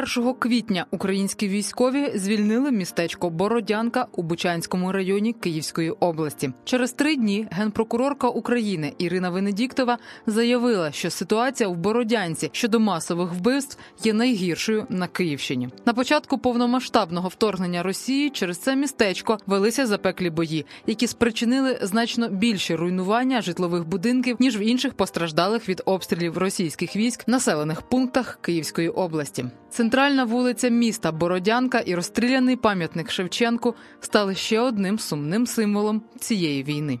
1 0.00 0.34
квітня 0.34 0.86
українські 0.90 1.48
військові 1.48 2.12
звільнили 2.14 2.70
містечко 2.70 3.30
Бородянка 3.30 4.06
у 4.12 4.22
Бучанському 4.22 4.92
районі 4.92 5.32
Київської 5.32 5.90
області. 5.90 6.52
Через 6.64 6.92
три 6.92 7.16
дні 7.16 7.46
генпрокурорка 7.50 8.28
України 8.28 8.92
Ірина 8.98 9.30
Венедіктова 9.30 9.98
заявила, 10.26 10.92
що 10.92 11.10
ситуація 11.10 11.68
в 11.68 11.76
Бородянці 11.76 12.50
щодо 12.52 12.80
масових 12.80 13.32
вбивств 13.32 13.78
є 14.04 14.12
найгіршою 14.12 14.86
на 14.88 15.06
Київщині. 15.06 15.68
На 15.86 15.94
початку 15.94 16.38
повномасштабного 16.38 17.28
вторгнення 17.28 17.82
Росії 17.82 18.30
через 18.30 18.58
це 18.58 18.76
містечко 18.76 19.38
велися 19.46 19.86
запеклі 19.86 20.30
бої, 20.30 20.66
які 20.86 21.06
спричинили 21.06 21.78
значно 21.82 22.28
більше 22.28 22.76
руйнування 22.76 23.40
житлових 23.40 23.88
будинків 23.88 24.36
ніж 24.40 24.58
в 24.58 24.60
інших 24.60 24.94
постраждалих 24.94 25.68
від 25.68 25.82
обстрілів 25.84 26.38
російських 26.38 26.96
військ 26.96 27.28
населених 27.28 27.82
пунктах 27.82 28.38
Київської 28.42 28.88
області. 28.88 29.44
Центральна 29.90 30.24
вулиця 30.24 30.68
міста 30.68 31.12
Бородянка 31.12 31.78
і 31.78 31.94
розстріляний 31.94 32.56
пам'ятник 32.56 33.10
Шевченку 33.10 33.74
стали 34.00 34.34
ще 34.34 34.60
одним 34.60 34.98
сумним 34.98 35.46
символом 35.46 36.02
цієї 36.18 36.62
війни. 36.62 37.00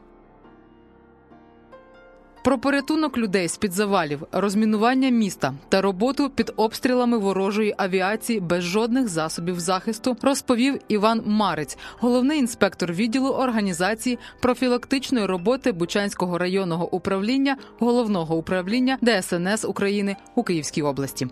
Про 2.43 2.57
порятунок 2.57 3.17
людей 3.17 3.47
з 3.47 3.57
під 3.57 3.71
завалів, 3.73 4.23
розмінування 4.31 5.09
міста 5.09 5.53
та 5.69 5.81
роботу 5.81 6.29
під 6.29 6.53
обстрілами 6.55 7.17
ворожої 7.17 7.75
авіації 7.77 8.39
без 8.39 8.63
жодних 8.63 9.07
засобів 9.07 9.59
захисту 9.59 10.17
розповів 10.21 10.79
Іван 10.87 11.21
Марець, 11.25 11.77
головний 11.99 12.39
інспектор 12.39 12.93
відділу 12.93 13.29
організації 13.29 14.19
профілактичної 14.39 15.25
роботи 15.25 15.71
Бучанського 15.71 16.37
районного 16.37 16.95
управління 16.95 17.57
головного 17.79 18.35
управління 18.35 18.97
ДСНС 19.01 19.65
України 19.65 20.15
у 20.35 20.43
Київській 20.43 20.81
області. 20.81 21.27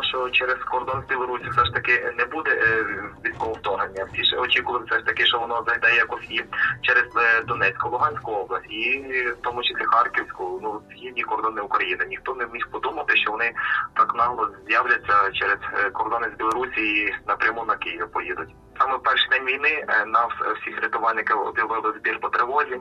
Ми 0.00 0.06
що 0.06 0.30
через 0.30 0.56
кордон 0.56 1.02
з 1.02 1.08
Білорусі 1.08 1.48
все 1.50 1.64
ж 1.64 1.72
таки 1.72 2.12
не 2.18 2.24
буде 2.24 2.50
е, 2.50 2.84
військового 3.24 3.58
вторгнення. 3.58 4.06
Всі 4.12 4.24
ж 4.24 4.36
очікували 4.36 4.84
все 4.84 4.98
ж 4.98 5.04
таки, 5.04 5.26
що 5.26 5.38
воно 5.38 5.64
зайде 5.66 5.96
якось 5.96 6.30
і 6.30 6.44
через 6.80 7.04
е, 7.16 7.42
Донецьку, 7.42 7.88
Луганську 7.88 8.32
область, 8.32 8.70
і 8.70 8.98
в 9.32 9.36
тому 9.42 9.62
числі 9.62 9.84
Харківську, 9.84 10.60
ну 10.62 10.80
східні 10.90 11.22
кордони 11.22 11.60
України. 11.60 12.06
Ніхто 12.08 12.34
не 12.34 12.46
міг 12.46 12.68
подумати, 12.70 13.16
що 13.16 13.30
вони 13.30 13.52
так 13.94 14.14
нагло 14.14 14.48
з'являться 14.68 15.30
через 15.32 15.58
е, 15.72 15.90
кордони 15.90 16.28
з 16.34 16.38
Білорусі 16.38 16.80
і 16.80 17.14
напряму 17.26 17.64
на 17.64 17.76
Київ 17.76 18.12
поїдуть. 18.12 18.48
Саме 18.80 18.96
в 18.96 19.02
перший 19.02 19.28
день 19.30 19.44
війни 19.44 19.84
нас 20.06 20.28
всіх 20.60 20.82
рятувальників 20.82 21.40
об'явили 21.40 21.94
збір 21.98 22.20
по 22.20 22.28
тривозі. 22.28 22.80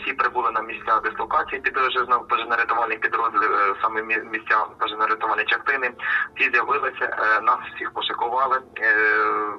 Всі 0.00 0.12
прибули 0.12 0.50
на 0.50 0.62
місця 0.62 1.00
дислокації 1.04 1.60
під 1.60 1.76
пожежно-рятувальних 1.76 2.98
підрозділів, 2.98 3.76
саме 3.82 4.02
місця 4.02 4.66
пожежно-рятувальні 4.78 5.44
частини. 5.44 5.90
Всі 6.36 6.50
з'явилися, 6.50 7.16
нас 7.42 7.58
всіх 7.74 7.92
пошикували, 7.92 8.60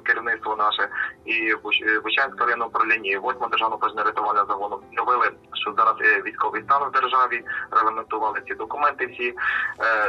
керівництво 0.04 0.56
наше 0.56 0.88
і 1.24 1.54
Бучанське 2.04 2.44
районне 2.44 2.64
управління, 2.64 3.10
і 3.10 3.18
8 3.18 3.48
державного 3.50 3.82
пожежно-рятувального 3.82 4.46
загону 4.48 4.80
з'явили, 4.90 5.30
що 5.54 5.74
зараз 5.76 5.94
військовий 6.24 6.62
стан 6.62 6.88
в 6.88 6.92
державі, 6.92 7.44
регламентували 7.70 8.40
ці 8.48 8.54
документи. 8.54 9.06
Всі 9.06 9.34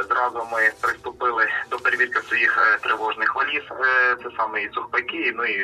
зразу 0.08 0.48
ми 0.52 0.70
приступили 0.82 1.48
до 1.70 1.76
перевірки 1.76 2.20
своїх 2.20 2.78
тривожних 2.82 3.34
валіз. 3.34 3.62
Це 4.22 4.30
саме 4.36 4.62
і 4.62 4.70
сухпайки, 4.72 5.32
ну 5.36 5.44
і 5.44 5.55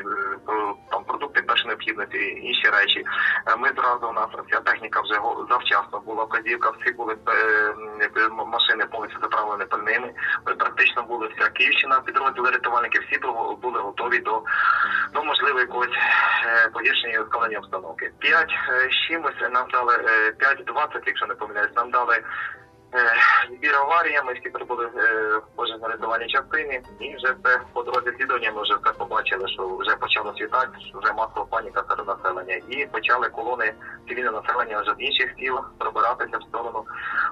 там 0.90 1.04
продукти 1.04 1.42
першої 1.42 1.68
необхідності, 1.68 2.18
інші 2.42 2.68
речі. 2.68 3.04
Ми 3.58 3.68
зразу 3.76 4.08
у 4.08 4.12
нас 4.12 4.28
вся 4.48 4.60
техніка 4.60 5.00
вже 5.00 5.14
завчасно 5.50 6.00
була 6.00 6.24
вказівка, 6.24 6.70
всі 6.70 6.92
були 6.92 7.16
машини 8.46 8.84
повністю 8.86 9.20
заправлені 9.20 9.64
пальними. 9.64 10.12
Ми 10.46 10.54
практично 10.54 11.02
були 11.02 11.28
вся 11.28 11.48
Київщина, 11.48 12.00
підрозділи 12.00 12.50
рятувальників, 12.50 13.02
всі 13.06 13.18
були 13.62 13.80
готові 13.80 14.18
до 14.18 14.42
ну, 15.14 15.24
можливо 15.24 15.60
якогось 15.60 15.96
погіршення 16.72 17.14
і 17.14 17.18
ускладнення 17.18 17.58
обстановки. 17.58 18.10
П'ять 18.18 18.52
чимось 19.08 19.40
нам 19.50 19.66
дали 19.72 19.92
5-20, 20.38 21.02
якщо 21.06 21.26
не 21.26 21.34
помиляюсь, 21.34 21.76
нам 21.76 21.90
дали. 21.90 22.22
Збір 23.58 23.76
аварія, 23.76 24.22
ми 24.22 24.32
всі 24.32 24.50
прибули 24.50 24.86
в 25.56 25.78
на 25.82 25.88
рятувальні 25.88 26.26
частини, 26.26 26.80
і 27.00 27.16
вже 27.16 27.34
це 27.44 27.60
по 27.72 27.82
дорозі 27.82 28.16
слідування 28.18 28.52
ми 28.52 28.62
вже 28.62 28.74
все 28.74 28.92
побачили, 28.92 29.48
що 29.48 29.76
вже 29.76 29.96
почало 29.96 30.34
світати, 30.36 30.68
вже 30.94 31.12
масова 31.12 31.46
паніка 31.50 31.84
серед 31.88 32.06
населення. 32.06 32.60
І 32.68 32.86
почали 32.86 33.28
колони 33.28 33.74
цивільного 34.08 34.42
населення 34.42 34.80
вже 34.80 34.94
з 34.94 35.00
інших 35.00 35.34
сіл 35.38 35.58
пробиратися 35.78 36.38
в 36.38 36.42
сторону 36.42 36.84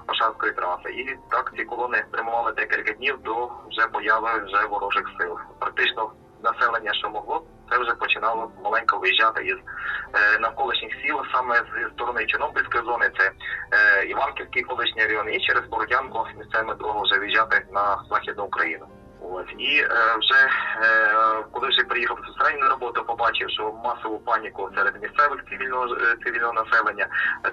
Ошанської 0.07 0.53
траси. 0.53 0.91
І 0.91 1.17
так 1.31 1.53
ці 1.57 1.65
колони 1.65 2.05
прямували 2.11 2.53
декілька 2.53 2.93
днів 2.93 3.19
до 3.23 3.49
вже 3.71 3.87
появи 3.93 4.45
вже 4.47 4.67
ворожих 4.67 5.05
сил. 5.19 5.39
Практично 5.59 6.13
населення, 6.43 6.95
що 6.95 7.11
могло, 7.11 7.43
це 7.71 7.79
вже 7.79 7.95
починало 7.95 8.53
маленько 8.65 8.99
виїжджати 8.99 9.45
із 9.45 9.57
е, 9.57 10.39
навколишніх 10.39 10.93
сіл, 11.03 11.17
саме 11.33 11.55
з 11.57 11.91
сторони 11.95 12.27
Чорнобильської 12.27 12.85
зони, 12.85 13.11
це 13.19 13.31
е, 13.73 14.05
Іванківський 14.05 14.63
колишній 14.63 15.07
район, 15.07 15.35
і 15.35 15.41
через 15.41 15.65
Бородянку 15.65 16.27
місцями 16.39 16.75
дорогами 16.75 17.05
вже 17.05 17.21
виїжджати 17.21 17.67
на 17.73 18.03
західну 18.11 18.45
Україну. 18.45 18.87
От 19.23 19.47
і 19.59 19.81
е, 19.81 20.17
вже 20.21 20.41
е, 20.83 21.45
коли 21.53 21.69
вже 21.69 21.83
приїхав 21.83 22.17
безпосередньо 22.17 22.65
на 22.65 22.71
роботу, 22.71 23.05
побачив, 23.21 23.51
що 23.51 23.73
масову 23.85 24.19
паніку 24.19 24.71
серед 24.77 25.03
місцевих 25.03 25.45
цивільного 25.51 25.97
цивільного 26.25 26.53
населення 26.53 27.07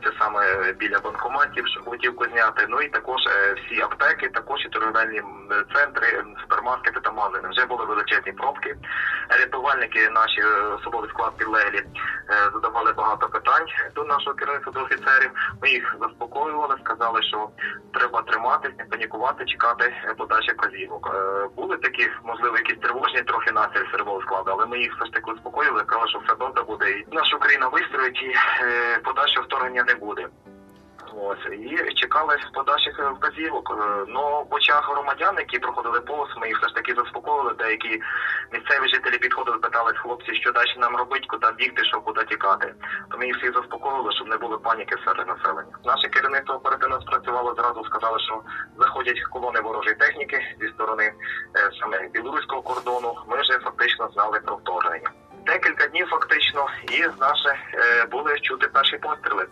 це 0.03 0.11
саме 0.19 0.73
біля 0.73 0.99
банкоматів, 0.99 1.67
що 1.67 1.81
готівку 1.85 2.25
зняти. 2.25 2.65
Ну 2.69 2.81
і 2.81 2.89
також 2.89 3.21
е, 3.27 3.53
всі 3.53 3.81
аптеки, 3.81 4.29
також 4.29 4.65
і 4.65 4.69
торговельні 4.69 5.21
центри, 5.73 6.23
супермаркети 6.41 6.99
та 6.99 7.11
магазини. 7.11 7.49
Вже 7.49 7.65
були 7.65 7.85
величезні 7.85 8.31
пробки. 8.31 8.75
Рятувальники, 9.29 10.09
наші 10.09 10.41
особовий 10.79 11.09
склад 11.09 11.37
підлеглі, 11.37 11.81
задавали 12.53 12.91
багато 12.93 13.27
питань 13.27 13.67
до 13.95 14.03
нашого 14.03 14.35
керівництва 14.35 14.73
до 14.73 14.83
офіцерів. 14.83 15.31
Ми 15.61 15.69
їх 15.69 15.95
заспокоювали, 16.01 16.75
сказали, 16.85 17.23
що 17.23 17.49
треба 17.93 18.21
триматись, 18.21 18.77
не 18.77 18.85
панікувати, 18.85 19.45
чекати 19.45 19.93
подальших 20.17 20.53
вказівок 20.53 21.15
були 21.55 21.77
такі, 21.77 22.09
можливо, 22.23 22.57
якісь 22.57 22.79
тривожні 22.81 23.21
трохи 23.21 23.51
настрій 23.51 23.91
сервового 23.91 24.21
складу, 24.21 24.51
але 24.51 24.65
ми 24.65 24.79
їх 24.79 24.95
все 24.95 25.05
ж 25.05 25.11
таки 25.11 25.31
успокоїли, 25.31 25.56
казали, 25.65 26.07
що 26.09 26.19
все 26.19 26.35
добре 26.35 26.63
буде. 26.63 26.91
І 26.91 27.05
наша 27.11 27.35
Україна 27.35 27.67
вистроїть 27.67 28.23
і 28.23 28.33
е, 28.61 28.99
подальшого 29.03 29.45
вторгнення 29.45 29.83
не 29.83 29.95
буде. 29.95 30.27
Ось 31.15 31.45
і 31.51 31.93
чекали 31.93 32.37
подальших 32.53 33.11
вказівок. 33.15 33.77
Ну 34.07 34.47
в 34.51 34.53
очах 34.53 34.89
громадян, 34.91 35.35
які 35.37 35.59
проходили 35.59 36.01
повз, 36.01 36.29
ми 36.37 36.47
їх 36.47 36.57
все 36.57 36.67
ж 36.67 36.75
таки 36.75 36.93
заспокоїли. 36.93 37.53
Деякі 37.57 38.01
місцеві 38.53 38.87
жителі 38.87 39.17
підходили, 39.17 39.57
питали 39.57 39.93
хлопці, 39.93 40.35
що 40.35 40.51
далі 40.51 40.75
нам 40.77 40.95
робити, 40.95 41.25
куди 41.29 41.47
бігти, 41.57 41.85
що 41.85 42.01
куди 42.01 42.23
тікати. 42.23 42.73
То 43.11 43.17
ми 43.17 43.25
їх 43.25 43.37
всіх 43.37 43.53
заспокоїли, 43.53 44.11
щоб 44.11 44.27
не 44.27 44.37
було 44.37 44.57
паніки 44.57 44.95
серед 45.05 45.27
населення. 45.27 45.77
Наше 45.85 46.07
керівництво 46.09 46.55
оперативно 46.55 47.01
спрацювало 47.01 47.55
зразу. 47.55 47.85
Сказали, 47.85 48.19
що 48.19 48.41
заходять 48.79 49.23
колони 49.23 49.61
ворожої 49.61 49.95
техніки 49.95 50.55
зі 50.61 50.67
сторони 50.67 51.13
саме 51.79 52.07
білоруського 52.13 52.61
кордону. 52.61 53.15
Ми 53.27 53.36
наше 57.19 57.49
е, 57.73 58.05
були 58.05 58.39
чути 58.39 58.67
перші 58.67 58.97
постріли. 58.97 59.45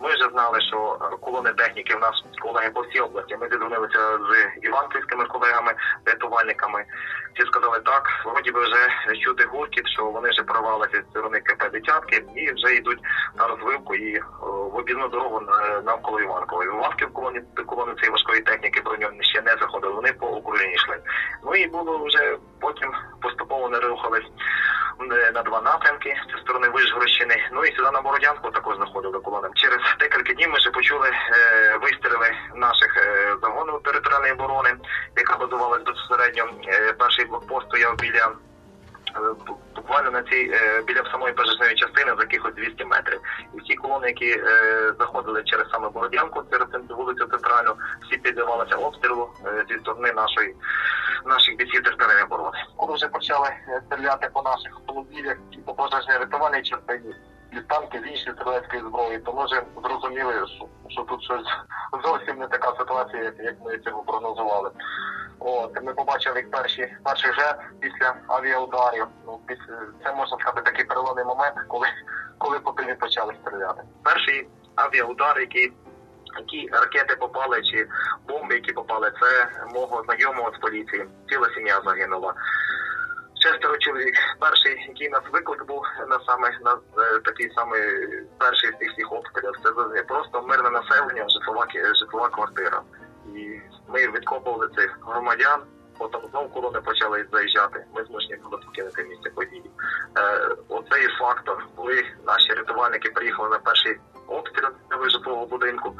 Ми 0.00 0.08
вже 0.14 0.28
знали, 0.32 0.60
що 0.60 0.98
колони 1.20 1.52
техніки 1.52 1.96
в 1.96 2.00
нас 2.00 2.24
колеги 2.40 2.70
по 2.70 2.80
всій 2.80 3.00
області. 3.00 3.36
Ми 3.40 3.48
зідзвонилися 3.48 4.18
з 4.18 4.64
іванківськими 4.66 5.24
колегами, 5.24 5.74
рятувальниками. 6.06 6.84
Всі 7.34 7.46
сказали 7.46 7.80
так, 7.80 8.08
вроді 8.24 8.50
би 8.50 8.60
вже 8.62 9.14
чути 9.24 9.44
гуркіт, 9.44 9.88
що 9.88 10.04
вони 10.04 10.30
вже 10.30 10.42
порвалися 10.42 11.02
з 11.02 11.10
сторони 11.10 11.40
КП 11.40 11.70
десятки 11.72 12.24
і 12.36 12.52
вже 12.52 12.74
йдуть 12.74 13.00
на 13.38 13.46
розвивку 13.46 13.94
і 13.94 14.20
в 14.40 14.76
об'їзну 14.76 15.08
дорогу 15.08 15.40
навколо 15.84 16.20
Іванкової. 16.20 16.68
Іванків 16.68 17.12
колони 17.12 17.42
колони 17.66 17.94
цієї 17.94 18.12
важкої 18.12 18.40
техніки 18.40 18.80
броньовані 18.80 19.22
ще 19.22 19.42
не 19.42 19.56
заходили. 19.60 19.94
Вони 19.94 20.12
по 20.12 20.26
Україні 20.26 20.74
йшли. 20.74 20.98
Ну 21.44 21.54
і 21.54 21.66
було 21.66 22.04
вже 22.04 22.36
потім 22.60 22.92
поступово 23.20 23.68
не 23.68 23.80
рухались 23.80 24.30
на 25.34 25.42
два 25.42 25.60
напрямки 25.60 26.16
зі 26.34 26.40
сторони 26.40 26.68
Вишгородщини. 26.68 27.36
Ну 27.52 27.64
і 27.64 27.76
сюди 27.76 27.90
на 27.90 28.00
Бородянку 28.00 28.50
також 28.50 28.78
заходили 28.78 29.18
колонами. 29.18 29.54
Через 29.54 29.78
декілька 30.00 30.32
днів 30.32 30.50
ми 30.50 30.58
вже 30.58 30.70
почули 30.70 31.08
е, 31.08 31.76
вистріли 31.82 32.30
наших 32.54 32.96
е, 32.96 33.36
загонів 33.42 33.80
територіальної 33.84 34.32
оборони, 34.32 34.74
яка 35.16 35.36
базувалась 35.36 35.82
безпосередньо. 35.82 36.44
Е, 36.68 36.92
Перший 36.92 37.24
блокпост 37.24 37.66
стояв 37.66 37.96
біля 37.96 38.32
е, 39.16 39.20
буквально 39.76 40.10
на 40.10 40.22
цій 40.22 40.50
е, 40.54 40.82
біля 40.86 41.04
самої 41.10 41.34
пожежної 41.34 41.74
частини 41.74 42.12
за 42.16 42.22
якихось 42.22 42.54
200 42.54 42.84
метрів. 42.84 43.20
І 43.54 43.60
всі 43.60 43.74
колони, 43.74 44.06
які 44.06 44.30
е, 44.30 44.92
заходили 44.98 45.42
через 45.44 45.66
саме 45.70 45.88
Бородянку, 45.88 46.42
через 46.50 46.68
вулицю 46.88 47.26
центральну, 47.26 47.74
всі 48.06 48.16
піддавалися 48.16 48.76
обстрілу 48.76 49.30
е, 49.46 49.64
зі 49.68 49.78
сторони 49.78 50.12
нашої 50.12 50.54
наших 51.24 51.56
бійців 51.56 51.82
територіальної 51.82 52.26
оборони. 52.92 52.96
Вже 52.96 53.08
почали 53.08 53.48
е, 53.48 53.82
стріляти 53.86 54.28
по 54.32 54.42
наших 54.42 54.72
автомобілях 54.76 55.36
і 55.50 55.56
по 55.56 55.74
пожежній 55.74 56.14
рятувальній 56.18 56.62
частині, 56.62 57.14
і 57.52 57.60
танки 57.60 57.98
з 58.04 58.06
іншої 58.10 58.36
стрілецької 58.36 58.82
зброї, 58.82 59.18
то 59.18 59.32
ми 59.32 59.44
вже 59.44 59.62
зрозуміли, 59.84 60.34
що, 60.56 60.66
що 60.88 61.02
тут 61.02 61.22
щось 61.22 61.46
зовсім 62.04 62.38
не 62.38 62.46
така 62.48 62.74
ситуація, 62.78 63.32
як- 63.38 63.60
ми 63.64 63.78
цього 63.78 64.02
прогнозували. 64.02 64.70
От 65.38 65.82
ми 65.82 65.94
побачили 65.94 66.36
як 66.36 66.50
перші 66.50 66.96
перший 67.04 67.32
жертв 67.32 67.62
після 67.80 68.14
авіаударів. 68.28 69.06
Ну 69.26 69.40
після 69.46 69.78
це 70.04 70.12
можна 70.14 70.38
сказати 70.38 70.62
такий 70.62 70.84
переломний 70.84 71.24
момент, 71.24 71.54
коли 71.68 71.86
коли 72.38 72.60
по 72.60 72.72
тилі 72.72 72.94
почали 72.94 73.34
стріляти. 73.42 73.82
Перший 74.02 74.48
авіаудар, 74.74 75.40
який 75.40 75.72
які 76.38 76.68
ракети 76.72 77.16
попали, 77.16 77.62
чи 77.62 77.88
бомби, 78.28 78.54
які 78.54 78.72
попали, 78.72 79.12
це 79.20 79.48
мого 79.74 80.02
знайомого 80.04 80.52
з 80.54 80.58
поліції. 80.58 81.06
Ціла 81.28 81.48
сім'я 81.54 81.80
загинула. 81.84 82.34
Шестеро 83.42 83.78
чоловік. 83.78 84.14
Перший, 84.38 84.86
який 84.88 85.08
нас 85.08 85.22
виклик 85.32 85.66
був 85.66 85.82
на 86.08 86.20
саме 86.26 86.58
на 86.64 86.72
е, 86.72 87.18
такий 87.24 87.50
самий 87.50 87.82
перший 88.38 88.70
з 88.70 88.76
тих 88.76 88.92
всіх 88.92 89.12
обстрілів. 89.12 89.52
Це 89.62 90.02
просто 90.02 90.42
мирне 90.42 90.70
населення, 90.70 91.28
житлова 91.28 91.66
житлова 91.94 92.28
квартира. 92.28 92.82
І 93.34 93.60
ми 93.88 94.08
відкопували 94.08 94.68
цих 94.76 94.98
громадян. 95.06 95.60
Потім 95.98 96.20
знову 96.30 96.48
колони 96.48 96.80
почали 96.80 97.26
заїжджати. 97.32 97.84
Ми 97.94 98.04
змушені 98.04 98.36
були 98.36 98.62
покинути 98.66 99.04
місце 99.04 99.30
події. 99.30 99.70
Е, 100.18 100.48
оцей 100.68 101.08
фактор, 101.18 101.66
коли 101.76 102.04
наші 102.26 102.52
рятувальники 102.52 103.10
приїхали 103.10 103.48
на 103.48 103.58
перший 103.58 103.96
обстріл 104.26 104.68
житлового 105.10 105.46
будинку, 105.46 105.96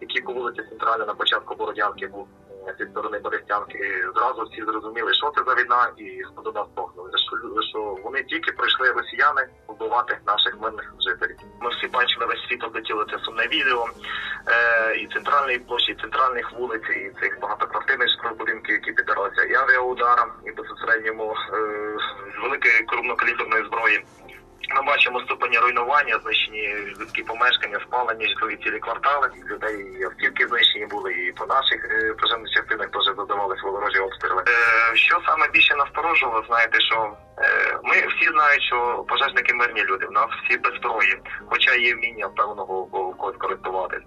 який 0.00 0.22
по 0.22 0.32
вулиці 0.32 0.62
Центральна 0.68 1.04
на 1.04 1.14
початку 1.14 1.54
Бородянки 1.54 2.06
був 2.06 2.28
зі 2.78 2.86
сторони 2.86 3.18
Берестянки, 3.18 3.78
зразу 4.14 4.42
всі 4.42 4.62
зрозуміли, 4.64 5.14
що 5.14 5.32
це 5.36 5.42
за 5.46 5.54
війна, 5.54 5.90
і 5.96 6.22
до 6.44 6.52
нас 6.52 6.66
стогнули, 6.72 7.10
що, 7.14 7.62
що 7.62 7.78
вони 8.04 8.22
тільки 8.22 8.52
прийшли 8.52 8.92
росіяни 8.92 9.46
вбивати 9.68 10.18
наших 10.26 10.60
мирних 10.60 10.94
жителів. 11.06 11.36
Ми 11.60 11.70
всі 11.70 11.86
бачили 11.86 12.26
весь 12.26 12.46
світ 12.48 12.64
облетіло 12.64 13.04
це 13.04 13.18
сумне 13.18 13.46
відео 13.46 13.86
е, 14.46 14.96
і 14.96 15.06
центральної 15.06 15.58
площі, 15.58 15.92
і 15.92 16.00
центральних 16.02 16.52
вулиць, 16.52 16.88
і 16.90 17.20
цих 17.20 17.40
багатоквартирних 17.40 18.08
будинків, 18.38 18.74
які 18.74 18.92
піддалися 18.92 19.42
і 19.42 19.54
авіаударам, 19.54 20.32
і 20.46 20.50
безпосередньому 20.50 21.34
е, 21.52 21.56
великої 22.42 22.84
крупнокаліберної 22.86 23.64
зброї. 23.64 24.04
Бачимо 24.86 25.20
ступені 25.20 25.58
руйнування, 25.58 26.18
знищені 26.22 26.74
людські 27.00 27.22
помешкання, 27.22 27.80
спалені 27.80 28.28
житлові 28.28 28.56
цілі 28.56 28.78
квартали. 28.78 29.30
Людей 29.50 29.76
і 30.00 30.04
автівки 30.04 30.46
знищені 30.46 30.86
були, 30.86 31.12
і 31.12 31.32
по 31.32 31.46
наших 31.46 31.84
е, 31.84 32.14
пожежних 32.14 32.50
частинах 32.50 32.88
теж 32.90 33.16
додавалися 33.16 33.62
ворожі 33.62 33.98
обстріли. 33.98 34.44
Е, 34.48 34.96
що 34.96 35.20
саме 35.26 35.48
більше 35.52 35.74
насторожувало, 35.76 36.44
знаєте, 36.46 36.80
що 36.80 37.16
е, 37.38 37.78
ми 37.84 37.94
всі 37.94 38.30
знають, 38.30 38.62
що 38.62 39.04
пожежники 39.08 39.54
мирні 39.54 39.84
люди. 39.84 40.06
В 40.06 40.12
нас 40.12 40.26
всі 40.44 40.58
без 40.58 40.74
зброї, 40.74 41.20
хоча 41.50 41.74
є 41.74 41.94
вміння 41.94 42.28
певного 42.28 42.86
когось 43.18 43.36
користуватись. 43.36 44.02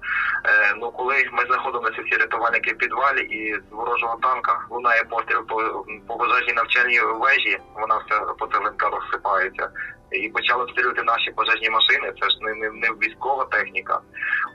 Е, 0.46 0.74
ну 0.78 0.92
коли 0.92 1.30
ми 1.32 1.46
знаходимося 1.46 2.02
всі 2.06 2.16
рятувальники 2.16 2.74
в 2.74 2.78
підвалі, 2.78 3.22
і 3.22 3.54
з 3.54 3.72
ворожого 3.72 4.18
танка 4.22 4.60
лунає 4.70 5.04
постріл 5.04 5.46
по, 5.48 5.86
по 6.08 6.18
пожежній 6.18 6.54
навчальній 6.54 7.00
вежі, 7.00 7.60
вона 7.76 7.98
вся 7.98 8.20
по 8.20 8.48
цеглинка 8.48 8.90
розсипається 8.90 9.70
і 10.12 10.30
почали 10.30 10.64
обстрілювати 10.64 11.04
наші 11.04 11.32
пожежні 11.32 11.70
машини. 11.70 12.14
Це 12.22 12.30
ж 12.30 12.38
не, 12.42 12.54
не, 12.54 12.70
не 12.72 12.88
військова 13.02 13.46
техніка. 13.46 14.00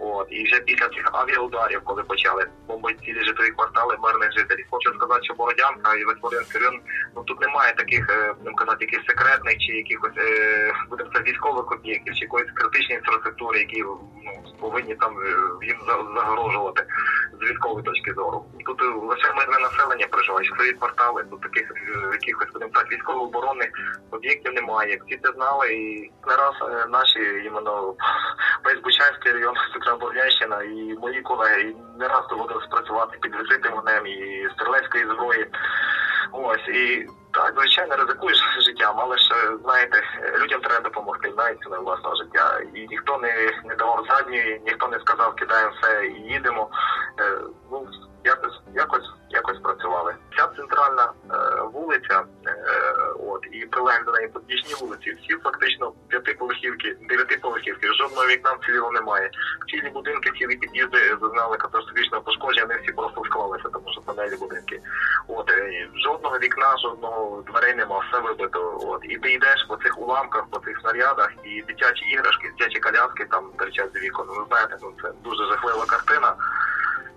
От 0.00 0.26
і 0.31 0.44
вже 0.44 0.60
після 0.60 0.88
цих 0.88 1.10
авіаударів, 1.12 1.81
коли 1.84 2.02
почали 2.02 2.46
бомбити 2.69 2.99
цілі 3.04 3.25
житлові 3.25 3.50
квартали 3.50 3.96
мирних 4.02 4.32
жителів. 4.32 4.66
Хочу 4.70 4.94
сказати, 4.94 5.20
що 5.25 5.34
Бородянка 5.34 5.94
і 5.94 6.04
Весворинський 6.04 6.60
район, 6.60 6.81
ну 7.16 7.22
тут 7.25 7.40
немає 7.40 7.72
таких, 7.75 8.10
е, 8.10 8.32
будемо 8.38 8.56
казати, 8.56 8.84
якихось 8.84 9.06
секретних 9.06 9.58
чи 9.58 9.72
якихось 9.72 10.16
е, 10.19 10.72
будемо 10.90 11.10
сказати, 11.10 11.31
військових 11.31 11.72
об'єктів, 11.72 12.14
чи 12.14 12.25
якоїсь 12.25 12.50
критичної 12.55 12.98
інфраструктури, 12.98 13.58
які 13.58 13.82
ну 13.82 14.00
повинні 14.60 14.94
там 14.94 15.19
е, 15.19 15.66
їм 15.66 15.76
за- 15.87 16.20
загрожувати 16.20 16.87
з 17.43 17.50
військової 17.50 17.85
точки 17.85 18.12
зору. 18.12 18.44
Тут 18.67 18.83
е, 18.83 18.85
лише 18.85 19.33
мирне 19.33 19.59
населення 19.59 20.06
проживає, 20.06 20.49
свої 20.49 20.73
квартали, 20.73 21.25
тут 21.31 21.41
таких 21.41 21.71
е, 21.71 22.11
якихось 22.12 22.53
будемо 22.53 22.71
так 22.75 22.93
військово-оборонних 22.93 23.69
об'єктів 24.11 24.53
немає. 24.53 25.00
Всі 25.06 25.21
це 25.23 25.33
знали, 25.33 25.73
і 25.73 26.12
не 26.27 26.37
раз 26.37 26.55
е, 26.62 26.87
наші 26.89 27.21
іменно 27.47 27.94
весь 28.65 28.81
Бучанський 28.85 29.33
район, 29.33 29.55
Бордянщина 30.00 30.62
і 30.62 30.97
мої 31.00 31.23
колеги 31.23 31.62
і 31.62 31.99
не 31.99 32.09
раз 32.09 32.27
доводилось 32.31 32.67
працювати 32.67 33.19
під 33.21 33.37
відкритим 33.37 33.73
вогнем 33.73 34.06
і 34.06 34.49
стрілецької 34.55 35.05
зброї. 35.05 35.47
Ось 36.33 36.69
і 36.69 37.06
так, 37.33 37.55
звичайно, 37.56 37.97
ризикуєш 37.97 38.39
життям, 38.67 38.94
але 38.99 39.19
ж 39.19 39.25
знаєте, 39.65 40.03
людям 40.43 40.61
треба 40.61 40.81
допомогти, 40.81 41.33
навіть 41.37 41.61
ціною 41.61 41.83
власного 41.83 42.17
життя. 42.17 42.61
І 42.75 42.87
ніхто 42.87 43.19
не, 43.19 43.50
не 43.65 43.75
давав 43.75 44.06
задньої, 44.11 44.62
ніхто 44.67 44.89
не 44.89 45.00
сказав, 45.00 45.35
кидаємо 45.35 45.73
все 45.81 46.06
і 46.06 46.33
їдемо. 46.33 46.71
Е, 47.20 47.38
ну 47.70 47.88
якось, 48.25 48.61
якось, 48.75 49.11
якось 49.31 49.59
працювали. 49.59 50.14
Ця 50.37 50.49
центральна 50.56 51.12
е, 51.31 51.62
вулиця, 51.73 52.25
е, 52.47 52.55
от 53.19 53.47
і 53.53 53.67
прилеглі 53.67 54.05
до 54.05 54.12
неї 54.12 54.29
подвічні 54.29 54.75
вулиці, 54.81 55.11
всі 55.12 55.37
фактично 55.37 55.93
п'ятиповерхівки, 56.09 56.97
дев'ятиповерхівки, 57.09 57.94
жодного 57.94 58.26
вікна 58.26 58.53
вціліло 58.53 58.91
немає. 58.91 59.31
Цілі 59.70 59.91
будинки, 59.91 60.31
цілі 60.38 60.56
під'їзди 60.56 61.17
зазнали 61.20 61.56
катастрофічного 61.56 62.23
пошкодження, 62.23 62.67
вони 62.67 62.81
всі 62.82 62.93
просто 62.93 63.23
склалися, 63.25 63.69
тому 63.73 63.93
що 63.93 64.00
панелі 64.00 64.37
будинки. 64.37 64.81
От 65.29 65.53
жодного 66.05 66.38
вікна, 66.38 66.76
жодного 66.82 67.43
дверей 67.43 67.75
нема, 67.75 68.05
все 68.08 68.20
вибито. 68.20 68.81
От 68.87 69.00
і 69.05 69.17
ти 69.17 69.32
йдеш 69.32 69.65
по 69.69 69.76
цих 69.76 69.99
уламках, 69.99 70.44
по 70.50 70.58
цих 70.58 70.81
снарядах, 70.81 71.31
і 71.44 71.62
дитячі 71.62 72.05
іграшки, 72.05 72.49
дитячі 72.58 72.81
коляски 72.81 73.25
там 73.25 73.50
торчать 73.58 73.91
з 73.94 74.03
вікон. 74.03 74.26
Ви 74.29 74.44
знаєте, 74.49 74.76
ну 74.82 74.93
це 75.03 75.12
дуже 75.25 75.44
жахлива 75.47 75.87
картина. 75.87 76.35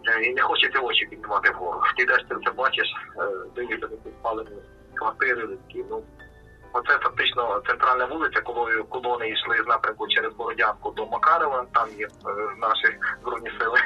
Е, 0.08 0.24
І 0.24 0.34
не 0.34 0.42
хочеться 0.42 0.80
очі 0.80 1.06
піднімати 1.06 1.52
вгору. 1.52 1.82
Ти 1.98 2.04
йдеш, 2.04 2.26
це 2.46 2.52
бачиш, 2.52 2.88
е, 3.20 3.28
дивишся 3.56 3.88
на 3.88 3.98
підпалені 3.98 4.50
квартири 4.94 5.42
людські. 5.42 5.86
Ну 5.90 6.04
оце 6.74 6.98
фактично 6.98 7.62
центральна 7.68 8.06
вулиця, 8.06 8.42
коли 8.42 8.84
колони 8.84 9.30
йшли 9.30 9.64
з 9.64 9.68
напрямку 9.68 10.08
через 10.08 10.34
Бородянку 10.34 10.92
до 10.92 11.06
Макарова. 11.06 11.66
Там 11.74 11.90
є 11.98 12.06
е, 12.06 12.10
наші 12.58 12.98
збройні 13.22 13.52
сили. 13.60 13.80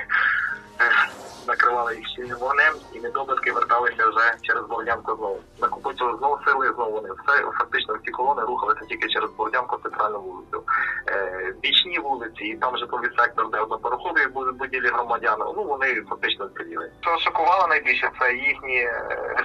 Накривали 1.49 1.95
їх 1.95 2.07
щільним 2.07 2.37
вогнем, 2.37 2.73
і 2.93 2.99
недобитки 2.99 3.51
верталися 3.51 4.07
вже 4.07 4.33
через 4.41 4.63
Бородянку 4.65 5.15
знову. 5.15 5.39
Накопичили 5.61 6.17
знову 6.17 6.37
сили, 6.45 6.73
знову 6.75 6.91
вони 6.91 7.09
все 7.11 7.41
фактично 7.59 7.95
всі 8.01 8.11
колони 8.11 8.41
рухалися 8.41 8.85
тільки 8.85 9.07
через 9.07 9.29
Бородянку 9.29 9.77
центральну 9.83 10.21
вулицю. 10.21 10.63
Е, 11.07 11.53
бічні 11.61 11.99
вулиці, 11.99 12.43
і 12.43 12.57
там 12.57 12.77
житловий 12.77 13.09
сектор, 13.17 13.49
де 13.49 13.59
однопорохові 13.59 14.27
будівлі 14.59 14.87
громадян, 14.87 15.39
ну 15.39 15.63
вони 15.63 16.01
фактично 16.01 16.47
зціліли. 16.47 16.91
Що 17.01 17.17
шокувало 17.17 17.67
найбільше, 17.67 18.11
це 18.19 18.33
їхні 18.33 18.77
е, 18.77 19.35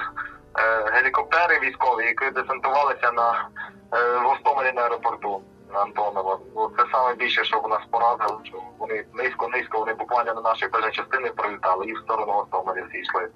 е, 0.59 0.91
гелікоптери 0.93 1.61
військові, 1.61 2.05
які 2.05 2.31
десантувалися 2.31 3.13
на 3.13 3.49
е, 3.93 4.19
Гостомелі 4.19 4.73
на 4.73 4.83
аеропорту. 4.83 5.43
Антонова. 5.79 6.39
Ну 6.57 6.71
це 6.79 6.85
саме 6.93 7.15
більше, 7.15 7.45
що 7.45 7.61
в 7.61 7.69
нас 7.69 7.81
поразило, 7.91 8.41
що 8.45 8.59
вони 8.79 9.05
низько-низько, 9.15 9.79
вони 9.79 9.95
буквально 9.95 10.35
на 10.35 10.41
наші 10.41 10.69
певні 10.69 10.91
частини 10.91 11.31
прилітали 11.31 11.87
і 11.87 11.95
в 11.95 11.99
сторону 11.99 12.33
Гостомеля 12.33 12.87
всі 12.89 12.99
йшли. 12.99 13.29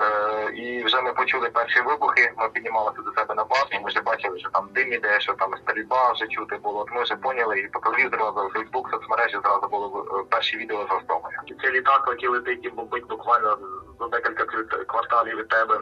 Е, 0.00 0.52
і 0.52 0.84
вже 0.84 1.00
ми 1.00 1.12
почули 1.12 1.50
перші 1.50 1.80
вибухи. 1.80 2.32
Ми 2.36 2.48
піднімалися 2.48 3.02
до 3.02 3.12
себе 3.12 3.34
на 3.34 3.44
базу. 3.44 3.66
Ми 3.72 3.88
вже 3.88 4.00
бачили, 4.00 4.38
що 4.38 4.48
там 4.50 4.68
дим 4.74 4.92
іде, 4.92 5.20
що 5.20 5.32
там 5.32 5.54
стрільба 5.62 6.12
вже 6.12 6.26
чути 6.26 6.56
було. 6.56 6.80
От 6.80 6.92
ми 6.92 7.02
вже 7.02 7.16
поняли, 7.16 7.60
і 7.60 7.68
по 7.68 7.78
телевізору, 7.80 8.50
Фейсбук, 8.54 8.90
соцмережі 8.90 9.38
зразу 9.42 9.68
були 9.68 9.86
е, 9.86 10.24
перші 10.30 10.56
відео 10.56 10.86
з 10.86 10.90
Гостомеля. 10.90 11.42
Це 11.62 11.70
літак, 11.70 12.06
який 12.08 12.28
летить 12.28 12.64
і 12.64 12.68
бомбить 12.68 13.06
буквально 13.06 13.58
за 14.00 14.08
декілька 14.08 14.44
кварталів 14.84 15.36
від 15.36 15.48
тебе. 15.48 15.80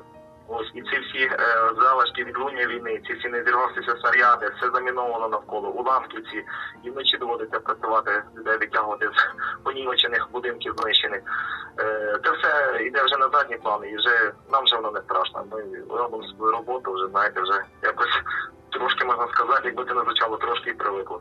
Ось 0.48 0.70
і 0.74 0.82
ці 0.82 0.98
всі 0.98 1.24
е, 1.24 1.38
залишки 1.78 2.24
відлуння 2.24 2.66
війни, 2.66 3.02
ці 3.06 3.12
всі 3.14 3.28
незірвавшися 3.28 3.96
снаряди, 3.96 4.50
все 4.56 4.70
заміновано 4.70 5.28
навколо, 5.28 5.68
уламки 5.68 6.22
ці, 6.22 6.44
і 6.82 6.90
вночі 6.90 7.16
доводиться 7.16 7.60
працювати, 7.60 8.22
людей 8.36 8.58
витягувати 8.58 9.06
з 9.06 9.62
понівечених 9.64 10.28
будинків 10.32 10.74
знищених. 10.76 11.22
Е, 11.80 12.18
це 12.24 12.30
все 12.30 12.82
йде 12.84 13.04
вже 13.04 13.16
на 13.16 13.28
задні 13.28 13.56
плани, 13.56 13.90
і 13.90 13.96
вже 13.96 14.32
нам 14.52 14.64
вже 14.64 14.76
воно 14.76 14.90
не 14.90 15.00
страшно. 15.00 15.44
Ми 15.52 15.98
робимо 15.98 16.28
свою 16.28 16.52
роботу, 16.52 16.92
вже 16.92 17.06
знаєте, 17.06 17.40
вже 17.40 17.64
якось 17.82 18.22
трошки 18.70 19.04
можна 19.04 19.28
сказати, 19.28 19.62
якби 19.64 19.84
це 19.84 19.94
не 19.94 20.00
звучало, 20.00 20.36
трошки 20.36 20.70
і 20.70 20.74
привикло. 20.74 21.20